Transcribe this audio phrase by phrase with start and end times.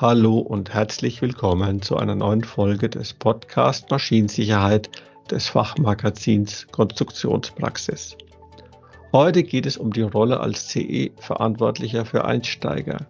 [0.00, 4.88] Hallo und herzlich willkommen zu einer neuen Folge des Podcast Maschinensicherheit
[5.28, 8.16] des Fachmagazins Konstruktionspraxis.
[9.10, 13.08] Heute geht es um die Rolle als CE-Verantwortlicher für Einsteiger.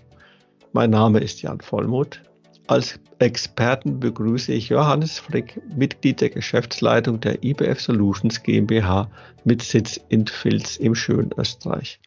[0.72, 2.22] Mein Name ist Jan Vollmuth.
[2.68, 9.10] Als Experten begrüße ich Johannes Frick, Mitglied der Geschäftsleitung der IBF Solutions GmbH
[9.44, 12.00] mit Sitz in Vils im schönen Österreich.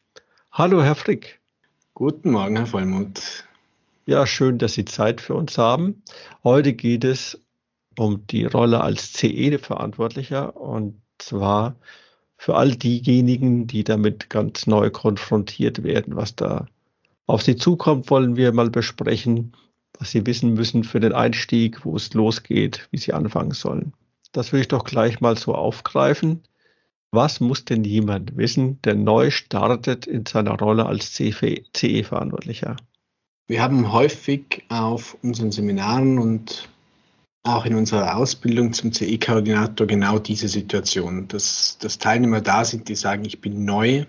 [0.52, 1.40] Hallo, Herr Frick.
[1.94, 3.46] Guten Morgen, Herr Vollmuth.
[4.06, 6.02] Ja, schön, dass Sie Zeit für uns haben.
[6.44, 7.40] Heute geht es
[7.98, 11.76] um die Rolle als CE-Verantwortlicher und zwar
[12.36, 16.16] für all diejenigen, die damit ganz neu konfrontiert werden.
[16.16, 16.66] Was da
[17.28, 19.56] auf Sie zukommt, wollen wir mal besprechen,
[20.00, 23.94] was Sie wissen müssen für den Einstieg, wo es losgeht, wie Sie anfangen sollen.
[24.32, 26.42] Das will ich doch gleich mal so aufgreifen.
[27.12, 32.78] Was muss denn jemand wissen, der neu startet in seiner Rolle als CE-Verantwortlicher?
[33.48, 36.70] Wir haben häufig auf unseren Seminaren und
[37.44, 42.96] auch in unserer Ausbildung zum CE-Koordinator genau diese Situation, dass, dass Teilnehmer da sind, die
[42.96, 44.06] sagen, ich bin neu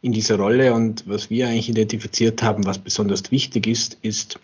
[0.00, 4.38] in dieser Rolle und was wir eigentlich identifiziert haben, was besonders wichtig ist, ist,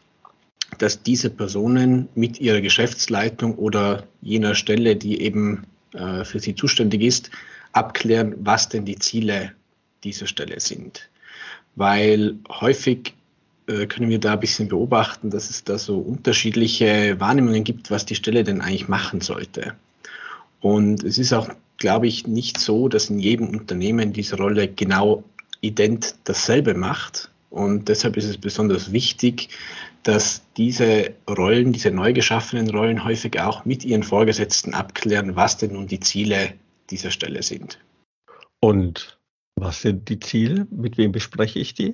[0.79, 7.03] dass diese Personen mit ihrer Geschäftsleitung oder jener Stelle, die eben äh, für sie zuständig
[7.03, 7.31] ist,
[7.73, 9.53] abklären, was denn die Ziele
[10.05, 11.09] dieser Stelle sind.
[11.75, 13.15] Weil häufig
[13.89, 18.15] können wir da ein bisschen beobachten, dass es da so unterschiedliche Wahrnehmungen gibt, was die
[18.15, 19.75] Stelle denn eigentlich machen sollte.
[20.61, 25.23] Und es ist auch, glaube ich, nicht so, dass in jedem Unternehmen diese Rolle genau
[25.61, 27.31] ident dasselbe macht.
[27.51, 29.51] Und deshalb ist es besonders wichtig,
[30.03, 35.75] dass diese Rollen, diese neu geschaffenen Rollen häufig auch mit ihren Vorgesetzten abklären, was denn
[35.75, 36.55] nun die Ziele
[36.91, 37.79] dieser Stelle sind.
[38.61, 39.19] Und
[39.57, 40.67] was sind die Ziele?
[40.71, 41.93] Mit wem bespreche ich die?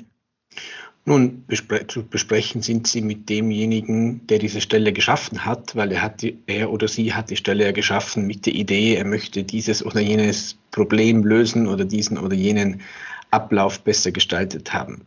[1.06, 6.00] Nun, bespre zu besprechen sind Sie mit demjenigen, der diese Stelle geschaffen hat, weil er,
[6.00, 9.45] hat die, er oder sie hat die Stelle ja geschaffen mit der Idee, er möchte
[9.45, 12.80] dieses oder jenes Problem lösen oder diesen oder jenen
[13.30, 15.02] Ablauf besser gestaltet haben.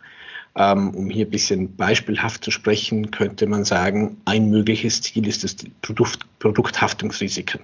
[0.55, 5.43] Ähm, um hier ein bisschen beispielhaft zu sprechen, könnte man sagen, ein mögliches Ziel ist
[5.43, 7.61] es, Produkt, Produkthaftungsrisiken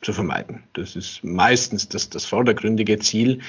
[0.00, 0.62] zu vermeiden.
[0.72, 3.40] Das ist meistens das, das vordergründige Ziel.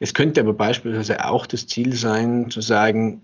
[0.00, 3.20] Es könnte aber beispielsweise auch das Ziel sein, zu sagen,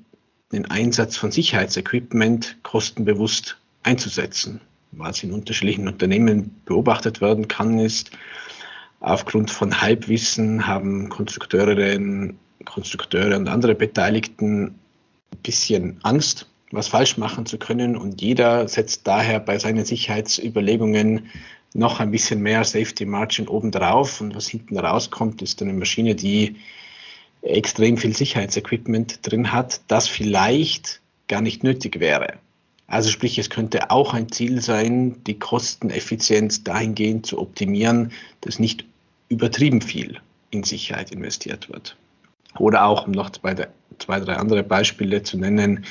[0.53, 4.61] den Einsatz von Sicherheitsequipment kostenbewusst einzusetzen.
[4.93, 8.11] Was in unterschiedlichen Unternehmen beobachtet werden kann, ist,
[8.99, 14.67] aufgrund von Halbwissen haben Konstrukteurinnen, Konstrukteure und andere Beteiligten
[15.33, 21.31] ein bisschen Angst, was falsch machen zu können und jeder setzt daher bei seinen Sicherheitsüberlegungen
[21.73, 26.57] noch ein bisschen mehr Safety Margin obendrauf und was hinten rauskommt, ist eine Maschine, die
[27.43, 32.35] extrem viel Sicherheitsequipment drin hat, das vielleicht gar nicht nötig wäre.
[32.87, 38.85] Also sprich, es könnte auch ein Ziel sein, die Kosteneffizienz dahingehend zu optimieren, dass nicht
[39.29, 40.19] übertrieben viel
[40.51, 41.97] in Sicherheit investiert wird.
[42.59, 43.69] Oder auch, um noch zwei,
[43.99, 45.85] zwei drei andere Beispiele zu nennen,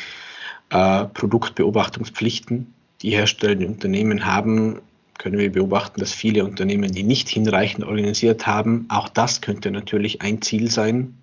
[0.71, 4.81] äh, Produktbeobachtungspflichten, die herstellende Unternehmen haben,
[5.17, 8.85] können wir beobachten, dass viele Unternehmen die nicht hinreichend organisiert haben.
[8.89, 11.15] Auch das könnte natürlich ein Ziel sein,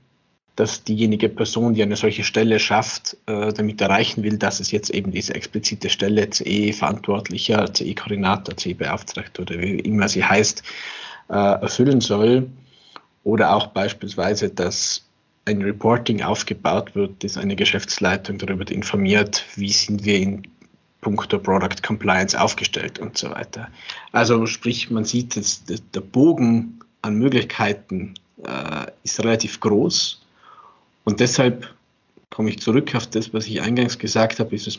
[0.57, 4.91] dass diejenige Person, die eine solche Stelle schafft, äh, damit erreichen will, dass es jetzt
[4.91, 10.63] eben diese explizite Stelle CE-Verantwortlicher, CE-Koordinator, CE-Beauftragter oder wie immer sie heißt,
[11.29, 12.49] äh, erfüllen soll.
[13.23, 15.05] Oder auch beispielsweise, dass
[15.45, 20.43] ein Reporting aufgebaut wird, das eine Geschäftsleitung darüber informiert, wie sind wir in
[21.03, 23.69] puncto Product Compliance aufgestellt und so weiter.
[24.13, 30.26] Also sprich, man sieht, dass der Bogen an Möglichkeiten äh, ist relativ groß
[31.07, 31.73] und deshalb
[32.31, 34.79] komme ich zurück auf das, was ich eingangs gesagt habe, ist es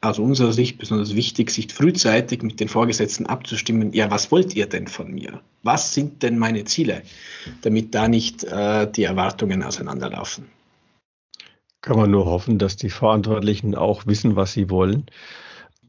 [0.00, 4.66] aus unserer Sicht besonders wichtig, sich frühzeitig mit den Vorgesetzten abzustimmen, ja, was wollt ihr
[4.66, 5.40] denn von mir?
[5.62, 7.02] Was sind denn meine Ziele?
[7.60, 10.46] Damit da nicht äh, die Erwartungen auseinanderlaufen.
[11.82, 15.04] Kann man nur hoffen, dass die Verantwortlichen auch wissen, was sie wollen.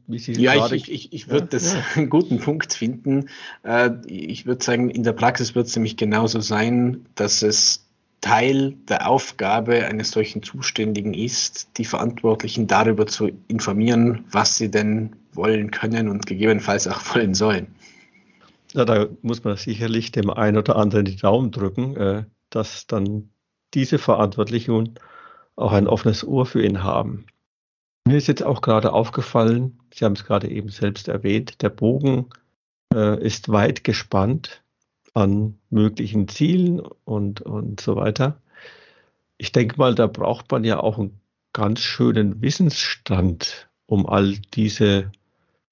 [0.06, 1.84] ja, ich, ich, ich würde ja, das ja.
[1.94, 3.30] einen guten Punkt finden.
[3.62, 7.87] Äh, ich würde sagen, in der Praxis wird es nämlich genauso sein, dass es
[8.20, 15.16] Teil der Aufgabe eines solchen Zuständigen ist, die Verantwortlichen darüber zu informieren, was sie denn
[15.32, 17.68] wollen können und gegebenenfalls auch wollen sollen.
[18.72, 23.30] Ja, da muss man sicherlich dem einen oder anderen die Daumen drücken, äh, dass dann
[23.74, 24.98] diese Verantwortlichen
[25.56, 27.26] auch ein offenes Ohr für ihn haben.
[28.06, 32.30] Mir ist jetzt auch gerade aufgefallen, Sie haben es gerade eben selbst erwähnt, der Bogen
[32.94, 34.62] äh, ist weit gespannt
[35.14, 38.40] an möglichen Zielen und, und so weiter.
[39.36, 41.20] Ich denke mal, da braucht man ja auch einen
[41.52, 45.10] ganz schönen Wissensstand, um all diese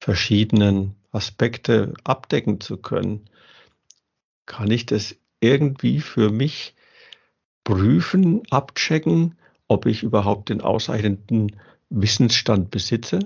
[0.01, 3.25] verschiedenen Aspekte abdecken zu können,
[4.45, 6.75] kann ich das irgendwie für mich
[7.65, 9.37] prüfen, abchecken,
[9.69, 11.57] ob ich überhaupt den ausreichenden
[11.91, 13.19] Wissensstand besitze?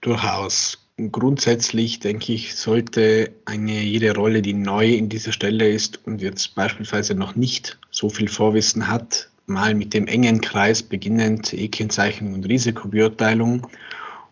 [0.00, 0.87] Durchaus.
[1.12, 6.56] Grundsätzlich denke ich, sollte eine jede Rolle, die neu in dieser Stelle ist und jetzt
[6.56, 12.48] beispielsweise noch nicht so viel Vorwissen hat, mal mit dem engen Kreis beginnend E-Kennzeichnung und
[12.48, 13.68] Risikobeurteilung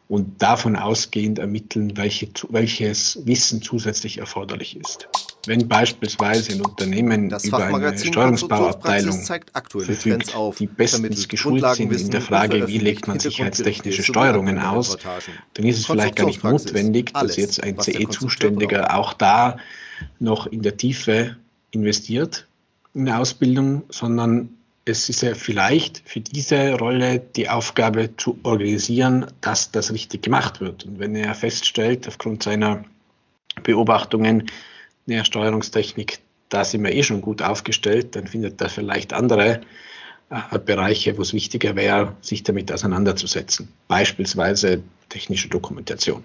[0.08, 5.08] und davon ausgehend ermitteln, welche, welches Wissen zusätzlich erforderlich ist.
[5.46, 12.10] Wenn beispielsweise ein Unternehmen das über eine Steuerungsbauabteilung verfügt, auf, die bestens geschult sind in
[12.10, 14.96] der Frage, wie legt man sicherheitstechnische Steuerungen aus,
[15.54, 19.58] dann ist es vielleicht gar nicht notwendig, dass jetzt ein CE-Zuständiger auch da
[20.18, 21.36] noch in der Tiefe
[21.70, 22.46] investiert
[22.94, 24.48] in der Ausbildung, sondern
[24.86, 30.60] es ist ja vielleicht für diese Rolle die Aufgabe zu organisieren, dass das richtig gemacht
[30.60, 30.84] wird.
[30.84, 32.84] Und wenn er feststellt, aufgrund seiner
[33.62, 34.46] Beobachtungen,
[35.06, 39.60] der Steuerungstechnik, da sind wir eh schon gut aufgestellt, dann findet er vielleicht andere
[40.30, 43.68] äh, Bereiche, wo es wichtiger wäre, sich damit auseinanderzusetzen.
[43.88, 46.24] Beispielsweise technische Dokumentation.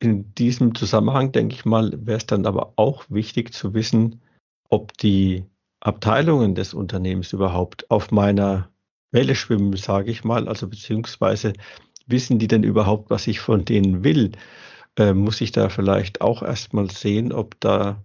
[0.00, 4.20] In diesem Zusammenhang, denke ich mal, wäre es dann aber auch wichtig zu wissen,
[4.68, 5.44] ob die
[5.80, 8.68] Abteilungen des Unternehmens überhaupt auf meiner
[9.10, 11.52] Welle schwimmen, sage ich mal, also beziehungsweise
[12.06, 14.32] wissen die denn überhaupt, was ich von denen will?
[14.96, 18.02] Äh, muss ich da vielleicht auch erstmal sehen, ob da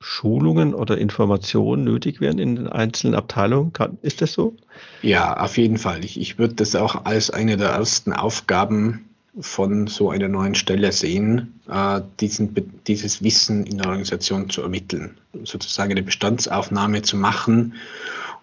[0.00, 3.72] Schulungen oder Informationen nötig wären in den einzelnen Abteilungen?
[4.02, 4.56] ist das so?
[5.02, 6.04] Ja, auf jeden Fall.
[6.04, 9.04] Ich, ich würde das auch als eine der ersten Aufgaben
[9.38, 12.54] von so einer neuen Stelle sehen, äh, diesen,
[12.86, 17.74] dieses Wissen in der Organisation zu ermitteln, sozusagen eine Bestandsaufnahme zu machen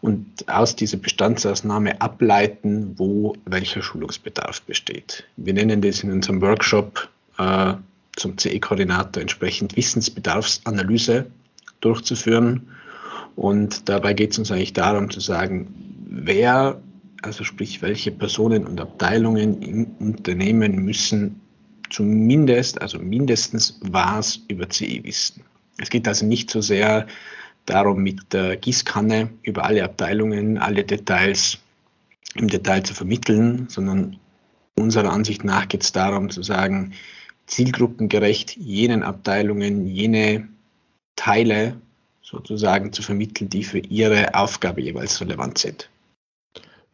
[0.01, 5.25] und aus dieser Bestandsaufnahme ableiten, wo welcher Schulungsbedarf besteht.
[5.36, 7.74] Wir nennen das in unserem Workshop äh,
[8.15, 11.25] zum CE-Koordinator entsprechend Wissensbedarfsanalyse
[11.82, 12.68] durchzuführen.
[13.36, 15.68] Und dabei geht es uns eigentlich darum zu sagen,
[16.10, 16.82] wer
[17.22, 21.42] also sprich, welche Personen und Abteilungen im Unternehmen müssen
[21.90, 25.44] zumindest, also mindestens was über CE wissen.
[25.78, 27.08] Es geht also nicht so sehr
[27.66, 31.60] darum, mit der Gießkanne über alle Abteilungen, alle Details
[32.36, 34.18] im Detail zu vermitteln, sondern
[34.76, 36.94] unserer Ansicht nach geht es darum zu sagen,
[37.48, 40.48] zielgruppengerecht jenen Abteilungen, jene
[41.28, 41.76] Teile
[42.22, 45.90] sozusagen zu vermitteln, die für ihre Aufgabe jeweils relevant sind.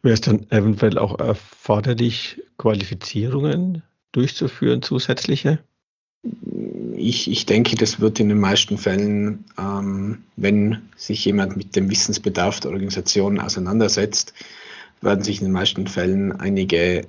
[0.01, 5.59] Wäre es dann eventuell auch erforderlich, Qualifizierungen durchzuführen, zusätzliche?
[6.95, 11.91] Ich, ich denke, das wird in den meisten Fällen, ähm, wenn sich jemand mit dem
[11.91, 14.33] Wissensbedarf der Organisation auseinandersetzt,
[15.01, 17.05] werden sich in den meisten Fällen einige,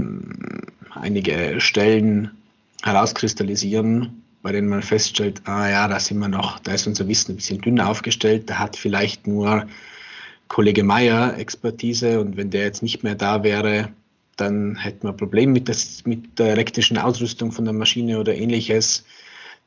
[0.00, 2.32] ähm, einige Stellen
[2.82, 7.32] herauskristallisieren, bei denen man feststellt, ah ja, da sind wir noch, da ist unser Wissen
[7.32, 9.66] ein bisschen dünner aufgestellt, da hat vielleicht nur
[10.48, 13.90] Kollege Meyer Expertise und wenn der jetzt nicht mehr da wäre,
[14.36, 18.34] dann hätten wir ein Problem mit, das, mit der elektrischen Ausrüstung von der Maschine oder
[18.34, 19.04] ähnliches.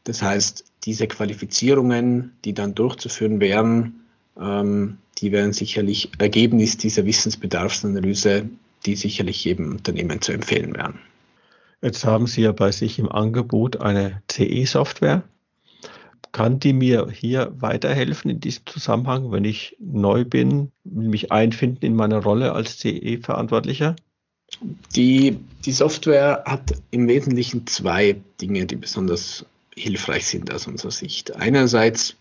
[0.04, 4.02] Das heißt, diese Qualifizierungen, die dann durchzuführen wären,
[4.36, 8.50] ähm, die wären sicherlich Ergebnis dieser Wissensbedarfsanalyse,
[8.88, 10.98] die sicherlich jedem Unternehmen zu empfehlen wären.
[11.82, 15.24] Jetzt haben Sie ja bei sich im Angebot eine CE-Software.
[16.32, 21.96] Kann die mir hier weiterhelfen in diesem Zusammenhang, wenn ich neu bin, mich einfinden in
[21.96, 23.96] meiner Rolle als CE-Verantwortlicher?
[24.96, 29.46] Die, die Software hat im Wesentlichen zwei Dinge, die besonders
[29.76, 31.36] hilfreich sind aus unserer Sicht.
[31.36, 32.16] Einerseits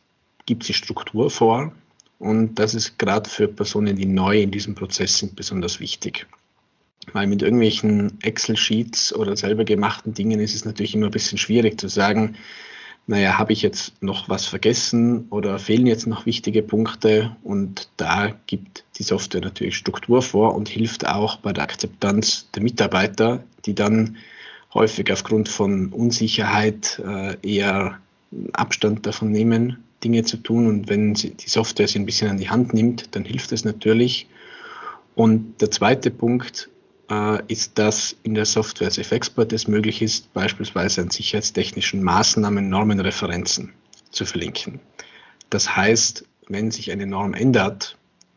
[0.46, 1.72] gibt sie Struktur vor
[2.18, 6.26] und das ist gerade für Personen, die neu in diesem Prozess sind, besonders wichtig.
[7.12, 11.80] Weil mit irgendwelchen Excel-Sheets oder selber gemachten Dingen ist es natürlich immer ein bisschen schwierig
[11.80, 12.36] zu sagen,
[13.06, 17.36] naja, habe ich jetzt noch was vergessen oder fehlen jetzt noch wichtige Punkte?
[17.42, 22.62] Und da gibt die Software natürlich Struktur vor und hilft auch bei der Akzeptanz der
[22.62, 24.16] Mitarbeiter, die dann
[24.72, 27.98] häufig aufgrund von Unsicherheit äh, eher
[28.52, 30.68] Abstand davon nehmen, Dinge zu tun.
[30.68, 34.28] Und wenn die Software sie ein bisschen an die Hand nimmt, dann hilft es natürlich.
[35.16, 36.68] Und der zweite Punkt,
[37.48, 43.72] ist, dass in der Software Safe Export es möglich ist, beispielsweise an sicherheitstechnischen Maßnahmen Normenreferenzen
[44.10, 44.80] zu verlinken.
[45.50, 47.96] Das heißt, wenn sich eine Norm ändert,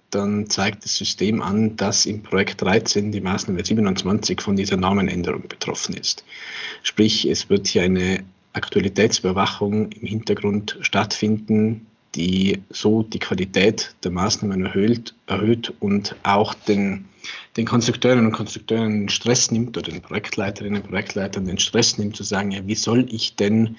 [0.10, 5.48] dann zeigt das System an, dass im Projekt 13 die Maßnahme 27 von dieser Normenänderung
[5.48, 6.24] betroffen ist.
[6.84, 14.66] Sprich, es wird hier eine Aktualitätsüberwachung im Hintergrund stattfinden, die so die Qualität der Maßnahmen
[14.66, 17.06] erhöht, erhöht und auch den,
[17.58, 22.16] den Konstrukteurinnen und Konstrukteuren den Stress nimmt oder den Projektleiterinnen und Projektleitern den Stress nimmt,
[22.16, 23.78] zu sagen, ja, wie soll ich denn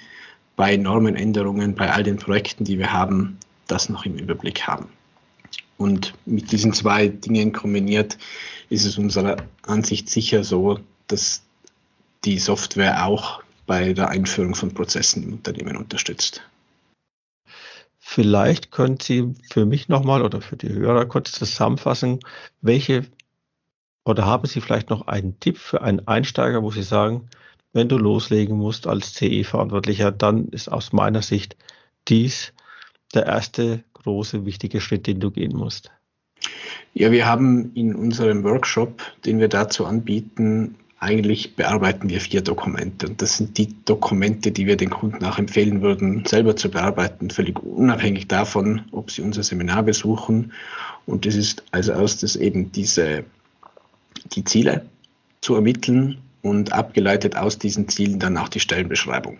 [0.56, 4.88] bei Normenänderungen, bei all den Projekten, die wir haben, das noch im Überblick haben.
[5.76, 8.18] Und mit diesen zwei Dingen kombiniert
[8.68, 11.42] ist es unserer Ansicht sicher so, dass
[12.24, 16.42] die Software auch bei der Einführung von Prozessen im Unternehmen unterstützt.
[18.14, 22.20] Vielleicht können Sie für mich nochmal oder für die Hörer kurz zusammenfassen,
[22.60, 23.06] welche
[24.04, 27.28] oder haben Sie vielleicht noch einen Tipp für einen Einsteiger, wo Sie sagen,
[27.72, 31.56] wenn du loslegen musst als CE-Verantwortlicher, dann ist aus meiner Sicht
[32.06, 32.52] dies
[33.14, 35.90] der erste große, wichtige Schritt, den du gehen musst?
[36.92, 43.06] Ja, wir haben in unserem Workshop, den wir dazu anbieten, eigentlich bearbeiten wir vier Dokumente.
[43.06, 47.30] Und das sind die Dokumente, die wir den Kunden auch empfehlen würden, selber zu bearbeiten,
[47.30, 50.52] völlig unabhängig davon, ob sie unser Seminar besuchen.
[51.06, 53.24] Und das ist also das eben diese,
[54.32, 54.86] die Ziele
[55.42, 59.38] zu ermitteln und abgeleitet aus diesen Zielen dann auch die Stellenbeschreibung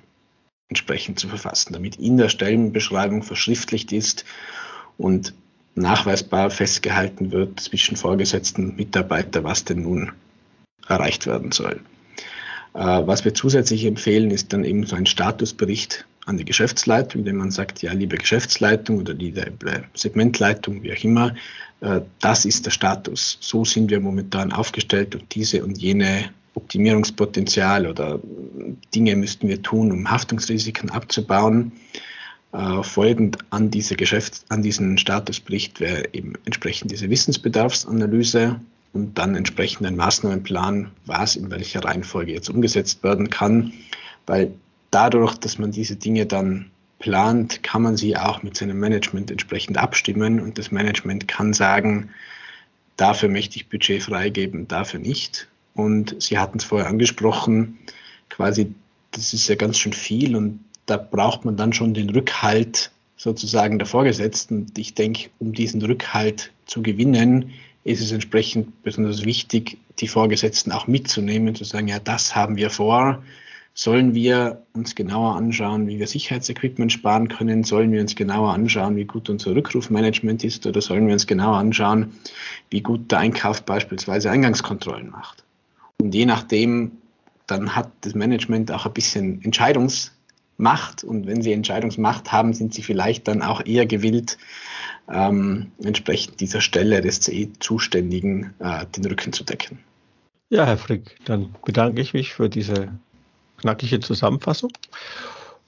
[0.68, 4.24] entsprechend zu verfassen, damit in der Stellenbeschreibung verschriftlicht ist
[4.98, 5.34] und
[5.74, 10.12] nachweisbar festgehalten wird zwischen Vorgesetzten und Mitarbeiter, was denn nun
[10.88, 11.80] erreicht werden soll.
[12.74, 17.36] Äh, was wir zusätzlich empfehlen, ist dann eben so ein Statusbericht an die Geschäftsleitung, indem
[17.36, 19.52] man sagt, ja, liebe Geschäftsleitung oder liebe
[19.94, 21.34] Segmentleitung, wie auch immer,
[21.80, 23.38] äh, das ist der Status.
[23.40, 28.20] So sind wir momentan aufgestellt und diese und jene Optimierungspotenzial oder
[28.94, 31.72] Dinge müssten wir tun, um Haftungsrisiken abzubauen.
[32.52, 38.60] Äh, folgend an diese Geschäfts-, an diesen Statusbericht wäre eben entsprechend diese Wissensbedarfsanalyse
[38.94, 43.72] und dann entsprechend ein Maßnahmenplan, was in welcher Reihenfolge jetzt umgesetzt werden kann,
[44.26, 44.54] weil
[44.90, 46.70] dadurch, dass man diese Dinge dann
[47.00, 52.10] plant, kann man sie auch mit seinem Management entsprechend abstimmen und das Management kann sagen,
[52.96, 55.48] dafür möchte ich Budget freigeben, dafür nicht.
[55.74, 57.78] Und Sie hatten es vorher angesprochen,
[58.30, 58.72] quasi,
[59.10, 63.78] das ist ja ganz schön viel und da braucht man dann schon den Rückhalt sozusagen
[63.78, 64.58] der Vorgesetzten.
[64.58, 67.50] Und ich denke, um diesen Rückhalt zu gewinnen,
[67.84, 72.70] ist es entsprechend besonders wichtig, die Vorgesetzten auch mitzunehmen, zu sagen, ja, das haben wir
[72.70, 73.22] vor.
[73.76, 77.64] Sollen wir uns genauer anschauen, wie wir Sicherheitsequipment sparen können?
[77.64, 80.64] Sollen wir uns genauer anschauen, wie gut unser Rückrufmanagement ist?
[80.66, 82.12] Oder sollen wir uns genauer anschauen,
[82.70, 85.44] wie gut der Einkauf beispielsweise Eingangskontrollen macht?
[86.00, 86.92] Und je nachdem,
[87.46, 91.02] dann hat das Management auch ein bisschen Entscheidungsmacht.
[91.02, 94.38] Und wenn sie Entscheidungsmacht haben, sind sie vielleicht dann auch eher gewillt,
[95.08, 99.78] ähm, entsprechend dieser Stelle des CE-Zuständigen äh, den Rücken zu decken.
[100.48, 102.92] Ja, Herr Frick, dann bedanke ich mich für diese
[103.58, 104.70] knackige Zusammenfassung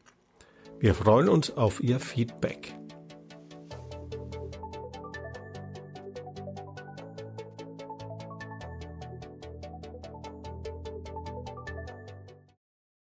[0.80, 2.75] Wir freuen uns auf Ihr Feedback.